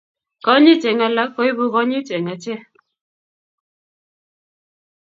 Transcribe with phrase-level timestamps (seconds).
[0.45, 2.61] Konyit eng alak koipu konyit eng achek